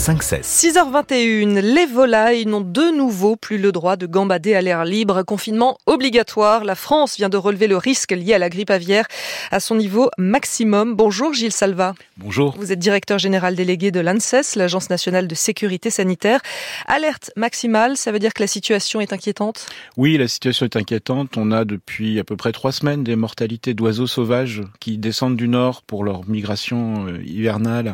[0.00, 5.22] 6h21, les volailles n'ont de nouveau plus le droit de gambader à l'air libre.
[5.24, 6.64] Confinement obligatoire.
[6.64, 9.06] La France vient de relever le risque lié à la grippe aviaire
[9.50, 10.94] à son niveau maximum.
[10.96, 11.94] Bonjour Gilles Salva.
[12.16, 12.56] Bonjour.
[12.56, 16.40] Vous êtes directeur général délégué de l'ANSES, l'Agence nationale de sécurité sanitaire.
[16.86, 19.66] Alerte maximale, ça veut dire que la situation est inquiétante?
[19.98, 21.36] Oui, la situation est inquiétante.
[21.36, 25.46] On a depuis à peu près trois semaines des mortalités d'oiseaux sauvages qui descendent du
[25.46, 27.92] nord pour leur migration euh, hivernale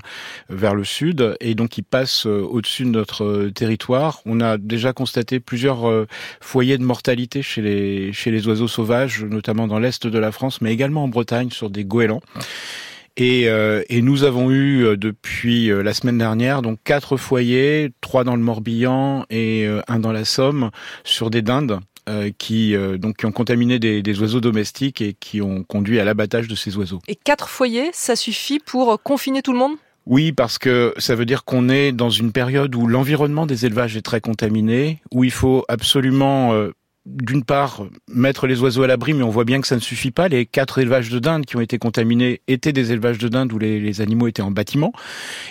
[0.48, 1.82] vers le sud et donc qui
[2.26, 4.20] euh, au-dessus de notre euh, territoire.
[4.26, 6.06] On a déjà constaté plusieurs euh,
[6.40, 11.04] foyers de mortalité chez les, oiseaux sauvages, notamment dans l'est de la France, mais également
[11.04, 12.20] en Bretagne sur des goélands.
[13.16, 13.48] Et,
[14.02, 19.66] nous avons eu depuis la semaine dernière donc quatre foyers, trois dans le Morbihan et
[19.88, 20.70] un dans la Somme,
[21.02, 21.80] sur des dindes.
[22.38, 27.00] qui ont contaminé des, oiseaux domestiques et qui ont conduit à l'abattage de ces oiseaux.
[27.08, 29.76] Et quatre foyers, ça suffit pour confiner tout le monde?
[30.06, 33.96] Oui, parce que ça veut dire qu'on est dans une période où l'environnement des élevages
[33.96, 36.72] est très contaminé, où il faut absolument euh,
[37.06, 40.10] d'une part, mettre les oiseaux à l'abri, mais on voit bien que ça ne suffit
[40.10, 40.26] pas.
[40.26, 43.58] Les quatre élevages de dinde qui ont été contaminés étaient des élevages de dinde où
[43.58, 44.92] les, animaux étaient en bâtiment.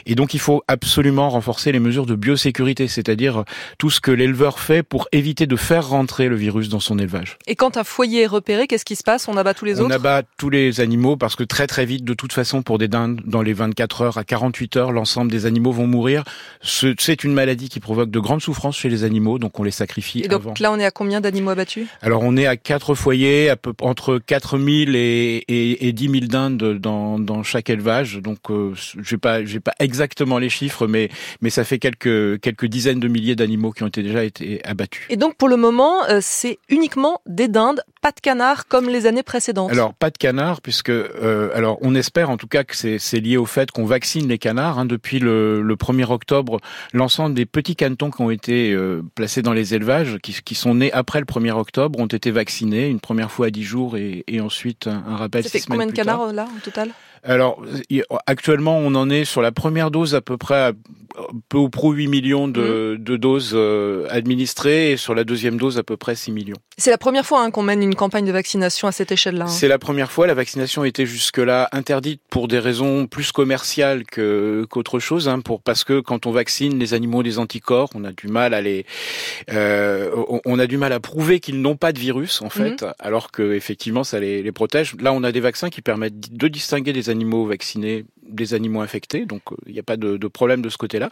[0.05, 3.45] Et donc, il faut absolument renforcer les mesures de biosécurité, c'est-à-dire
[3.77, 7.37] tout ce que l'éleveur fait pour éviter de faire rentrer le virus dans son élevage.
[7.47, 9.29] Et quand un foyer est repéré, qu'est-ce qui se passe?
[9.29, 9.89] On abat tous les autres?
[9.89, 12.89] On abat tous les animaux parce que très très vite, de toute façon, pour des
[12.89, 16.25] dindes, dans les 24 heures à 48 heures, l'ensemble des animaux vont mourir.
[16.61, 20.21] C'est une maladie qui provoque de grandes souffrances chez les animaux, donc on les sacrifie
[20.23, 21.44] Et donc là, on est à combien d'animaux
[22.01, 26.25] alors on est à quatre foyers, à peu, entre 4000 et, et, et 10 000
[26.25, 28.19] dindes dans, dans chaque élevage.
[28.21, 31.09] Donc euh, j'ai pas j'ai pas exactement les chiffres, mais
[31.41, 35.05] mais ça fait quelques quelques dizaines de milliers d'animaux qui ont été déjà été abattus.
[35.09, 39.05] Et donc pour le moment, euh, c'est uniquement des dindes, pas de canards comme les
[39.05, 39.71] années précédentes?
[39.71, 43.37] Alors pas de canards puisque euh, alors on espère en tout cas que c'est lié
[43.37, 44.85] au fait qu'on vaccine les canards hein.
[44.85, 46.59] depuis le, le 1er octobre.
[46.93, 50.75] L'ensemble des petits canetons qui ont été euh, placés dans les élevages, qui, qui sont
[50.75, 54.23] nés après le 1er octobre, ont été vaccinés une première fois à 10 jours et,
[54.27, 55.43] et ensuite un, un rappel.
[55.43, 56.91] Ça fait combien de canards là au total?
[57.25, 57.61] Alors,
[58.27, 60.71] actuellement, on en est sur la première dose à peu près à
[61.49, 63.17] peu ou prou 8 millions de, mmh.
[63.17, 66.57] doses euh, administrées et sur la deuxième dose à peu près 6 millions.
[66.77, 69.45] C'est la première fois hein, qu'on mène une campagne de vaccination à cette échelle-là.
[69.45, 69.49] Hein.
[69.49, 70.27] C'est la première fois.
[70.27, 75.27] La vaccination était jusque-là interdite pour des raisons plus commerciales que qu'autre chose.
[75.27, 78.53] Hein, pour parce que quand on vaccine les animaux des anticorps, on a du mal
[78.53, 78.85] à les,
[79.51, 80.11] euh,
[80.45, 82.93] on a du mal à prouver qu'ils n'ont pas de virus en fait, mmh.
[82.99, 84.95] alors que effectivement ça les, les protège.
[84.99, 87.14] Là, on a des vaccins qui permettent de distinguer des animaux
[87.47, 90.77] vaccinés des animaux infectés, donc il euh, n'y a pas de, de, problème de ce
[90.77, 91.09] côté-là.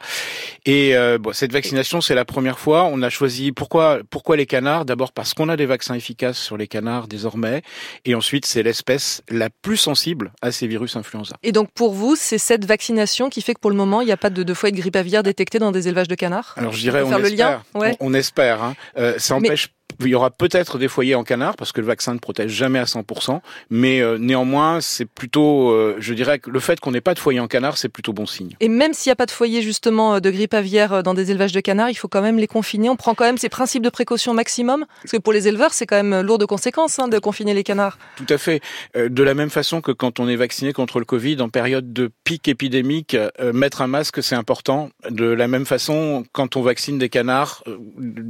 [0.66, 2.86] Et euh, bon, cette vaccination, c'est la première fois.
[2.86, 4.86] On a choisi pourquoi pourquoi les canards?
[4.86, 7.62] D'abord parce qu'on a des vaccins efficaces sur les canards désormais,
[8.06, 11.36] et ensuite c'est l'espèce la plus sensible à ces virus influenza.
[11.44, 14.12] Et donc pour vous, c'est cette vaccination qui fait que pour le moment, il n'y
[14.12, 16.56] a pas de, de foyer de grippe aviaire détecté dans des élevages de canards?
[16.58, 17.64] Alors je dirais, on, espère, le lien?
[17.76, 17.96] ouais.
[18.00, 18.64] on, espère.
[18.64, 18.76] Hein.
[18.98, 22.14] Euh, ça empêche il y aura peut-être des foyers en canard parce que le vaccin
[22.14, 26.60] ne protège jamais à 100%, mais euh, néanmoins, c'est plutôt, euh, je dirais que le
[26.60, 28.56] fait qu'on n'ait pas de foyer en canard, c'est plutôt bon signe.
[28.60, 31.32] Et même s'il n'y a pas de foyer justement euh, de grippe aviaire dans des
[31.32, 32.90] élevages de canards, il faut quand même les confiner.
[32.90, 35.86] On prend quand même ces principes de précaution maximum parce que pour les éleveurs, c'est
[35.86, 37.98] quand même lourd de conséquences hein, de confiner les canards.
[38.16, 38.62] Tout à fait.
[38.96, 42.10] de la même façon que quand on est vacciné contre le Covid en période de
[42.24, 43.18] pic épidémique,
[43.54, 44.90] mettre un masque, c'est important.
[45.10, 47.64] De la même façon, quand on vaccine des canards,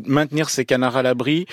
[0.07, 1.45] maintenir ces canards à l'abri,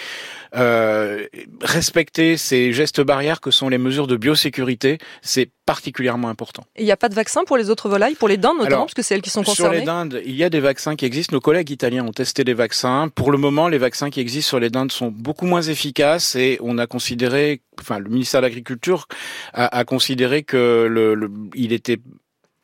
[0.56, 1.26] euh,
[1.62, 6.64] respecter ces gestes barrières que sont les mesures de biosécurité, c'est particulièrement important.
[6.76, 8.94] Il n'y a pas de vaccin pour les autres volailles, pour les dindes notamment, parce
[8.94, 11.04] que c'est elles qui sont concernées Sur les dindes, il y a des vaccins qui
[11.04, 11.34] existent.
[11.34, 13.08] Nos collègues italiens ont testé des vaccins.
[13.14, 16.58] Pour le moment, les vaccins qui existent sur les dindes sont beaucoup moins efficaces et
[16.60, 19.06] on a considéré, enfin le ministère de l'Agriculture
[19.52, 21.98] a, a, considéré que le, le, il était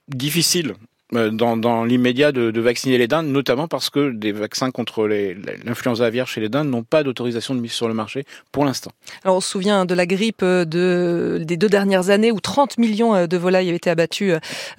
[0.08, 0.74] difficile
[1.12, 6.04] dans, dans l'immédiat de, de, vacciner les dindes, notamment parce que des vaccins contre l'influenza
[6.04, 8.90] aviaire chez les dindes n'ont pas d'autorisation de mise sur le marché pour l'instant.
[9.24, 12.78] Alors on se souvient de la grippe euh, de, des deux dernières années où 30
[12.78, 14.32] millions euh, de volailles avaient été abattues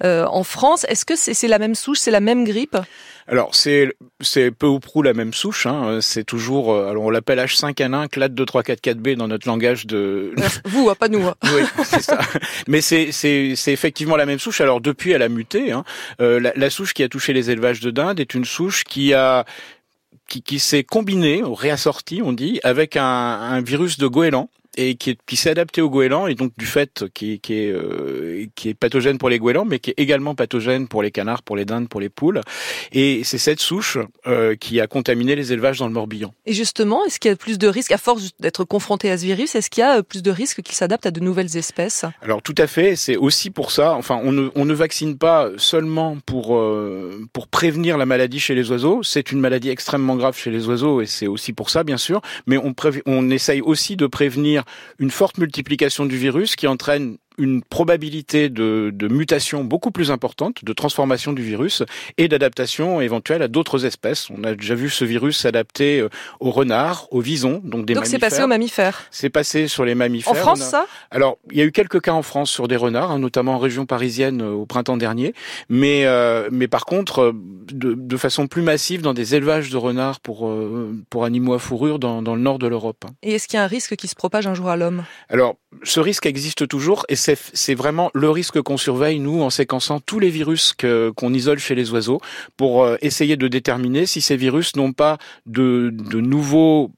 [0.04, 0.84] euh, en France.
[0.88, 2.76] Est-ce que c'est la même souche, c'est la même grippe?
[3.26, 5.66] Alors c'est c'est peu ou prou la même souche.
[5.66, 5.98] Hein.
[6.00, 10.32] C'est toujours alors on l'appelle H5N1 clade 2344B dans notre langage de.
[10.64, 11.26] Vous, hein, pas nous.
[11.26, 11.34] Hein.
[11.54, 12.18] oui, c'est ça.
[12.68, 14.62] Mais c'est c'est c'est effectivement la même souche.
[14.62, 15.72] Alors depuis elle a muté.
[15.72, 15.84] Hein.
[16.20, 19.44] Euh, la, souche qui a touché les élevages de dinde est une souche qui a
[20.28, 25.18] qui, qui s'est combinée, réassortie, on dit, avec un virus de goéland et qui, est,
[25.26, 28.74] qui s'est adapté au goéland et donc du fait qui, qui est euh, qui est
[28.74, 31.88] pathogène pour les goélands, mais qui est également pathogène pour les canards, pour les dindes,
[31.88, 32.40] pour les poules.
[32.92, 33.98] Et c'est cette souche
[34.28, 36.32] euh, qui a contaminé les élevages dans le Morbihan.
[36.46, 39.24] Et justement, est-ce qu'il y a plus de risques à force d'être confronté à ce
[39.24, 42.04] virus Est-ce qu'il y a plus de risques qu'il s'adapte à de nouvelles espèces?
[42.22, 42.94] Alors tout à fait.
[42.94, 43.94] C'est aussi pour ça.
[43.94, 46.58] Enfin, on ne, on ne vaccine pas seulement pour
[47.32, 49.02] pour prévenir la maladie chez les oiseaux.
[49.02, 52.20] C'est une maladie extrêmement grave chez les oiseaux et c'est aussi pour ça, bien sûr.
[52.46, 52.74] Mais on,
[53.06, 54.64] on essaye aussi de prévenir
[54.98, 60.64] une forte multiplication du virus qui entraîne une probabilité de, de, mutation beaucoup plus importante,
[60.64, 61.82] de transformation du virus
[62.18, 64.28] et d'adaptation éventuelle à d'autres espèces.
[64.30, 66.08] On a déjà vu ce virus s'adapter euh,
[66.40, 69.04] aux renards, aux visons, donc des donc c'est passé aux mammifères.
[69.10, 70.32] C'est passé sur les mammifères.
[70.32, 70.86] En France, ça?
[71.10, 73.58] Alors, il y a eu quelques cas en France sur des renards, hein, notamment en
[73.58, 75.34] région parisienne euh, au printemps dernier,
[75.68, 77.32] mais euh, mais par contre,
[77.72, 80.52] de, de, façon plus massive dans des élevages de renards pour
[81.08, 83.04] pour animaux à fourrure dans, dans le nord de l'Europe.
[83.06, 83.14] Hein.
[83.22, 85.04] Et est-ce qu'il y a un risque qui se propage un jour à l'homme?
[85.28, 87.27] Alors, ce risque existe toujours et c'est
[87.74, 91.90] vraiment le risque qu'on surveille, nous, en séquençant tous les virus qu'on isole chez les
[91.90, 92.20] oiseaux,
[92.56, 95.90] pour euh, essayer de déterminer si ces virus n'ont pas de
[96.20, 96.92] nouveaux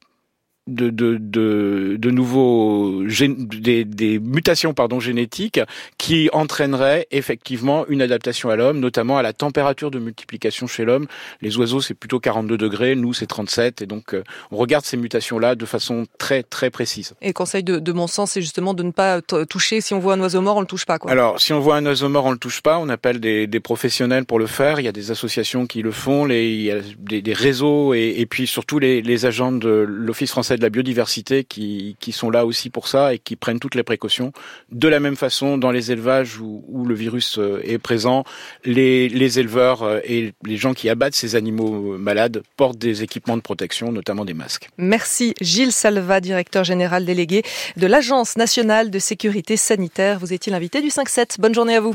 [0.70, 5.60] de, de, de, de nouveaux des, des, mutations pardon génétiques
[5.98, 11.06] qui entraîneraient effectivement une adaptation à l'homme, notamment à la température de multiplication chez l'homme.
[11.40, 14.96] Les oiseaux c'est plutôt 42 degrés, nous c'est 37 et donc euh, on regarde ces
[14.96, 17.14] mutations là de façon très très précise.
[17.22, 20.14] Et conseil de, de mon sens c'est justement de ne pas toucher si on voit
[20.14, 21.10] un oiseau mort on le touche pas quoi.
[21.10, 23.60] Alors si on voit un oiseau mort on le touche pas, on appelle des, des
[23.60, 24.80] professionnels pour le faire.
[24.80, 27.94] Il y a des associations qui le font, les, il y a des, des réseaux
[27.94, 32.12] et, et puis surtout les, les agents de l'Office français de la biodiversité qui, qui
[32.12, 34.32] sont là aussi pour ça et qui prennent toutes les précautions.
[34.70, 38.24] De la même façon, dans les élevages où, le virus euh, est présent,
[38.64, 43.36] les, les éleveurs euh, et les gens qui abattent ces animaux malades portent des équipements
[43.36, 44.68] de protection, notamment des masques.
[44.78, 47.42] Merci Gilles Salva, directeur général délégué
[47.76, 50.18] de l'Agence nationale de sécurité sanitaire.
[50.18, 51.40] Vous étiez l'invité du 5-7.
[51.40, 51.94] Bonne journée à vous.